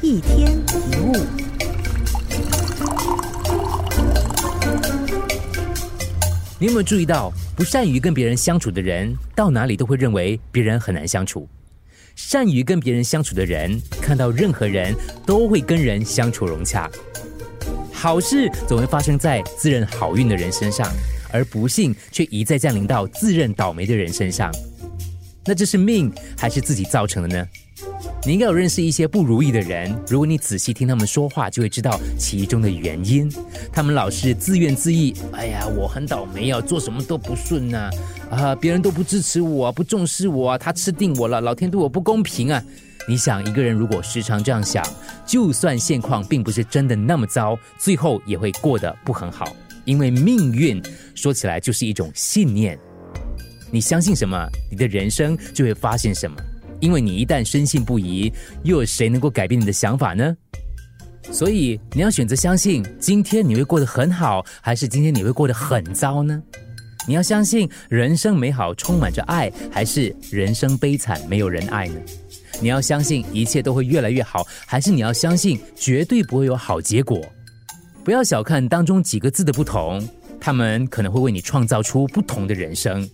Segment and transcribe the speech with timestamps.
[0.00, 1.12] 一天一物。
[6.60, 11.48] 你有没有注意到，不善于跟别人相处的人，到哪里都会认为别人很难相处；
[12.14, 14.94] 善于跟别人相处的人，看到任何人
[15.26, 16.88] 都会跟人相处融洽。
[17.92, 20.88] 好事总会发生在自认好运的人身上，
[21.32, 24.52] 而不幸却一再降临到自认倒霉的人身上。
[25.44, 27.48] 那这是命还是自己造成的呢？
[28.28, 33.26] 你应该有认识一些不如意的人，如果你仔细听他们说话，就会知道其中的原因。
[33.72, 37.88] 他们老是自怨自艾，哎呀，我很倒霉啊，做什么都不顺呐，
[38.28, 42.62] 啊，别人都不支持我，不重视我，他吃定我了，老天对我不公平啊！
[43.08, 44.86] 你想，一个人如果时常这样想，
[45.24, 50.82] 就算现况并不是真的那么糟，最后也会过得不很好，因为命运
[51.14, 52.78] 说起来就是一种信念。
[53.70, 56.36] 你相信什么，你的人生就会发现什么。
[56.80, 58.32] 因为你一旦深信不疑，
[58.62, 60.36] 又有谁能够改变你的想法呢？
[61.30, 66.42] 所以你要选择相信，今天你会过得很好，还是今天你会过得很糟呢？
[67.06, 72.00] 你要相信人生美好，充满着爱，还是人生悲惨，没有人爱呢？
[72.60, 77.20] 你要相信一切都会越来越好，还是你要相信绝对不会有好结果？
[78.04, 80.06] 不要小看当中几个字的不同，
[80.40, 83.08] 他们可能会为你创造出不同的人生。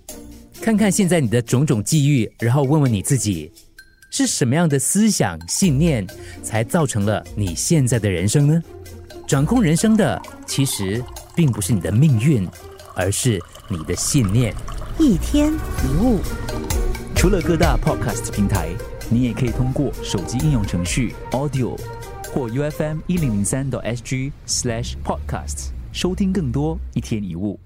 [0.64, 3.52] 看看现在你的种种际遇，然后问问你自己，
[4.10, 6.06] 是什么样的思想信念
[6.42, 8.62] 才造成了你现在的人生呢？
[9.26, 11.04] 掌控人生的其实
[11.36, 12.48] 并不是你的命运，
[12.94, 14.54] 而是你的信念。
[14.98, 16.20] 一天一物，
[17.14, 18.70] 除了各大 podcast 平台，
[19.10, 21.78] 你也可以通过手机应用程序 Audio
[22.32, 27.60] 或 UFM 一零零三 SG slash podcast 收听更多一天一物。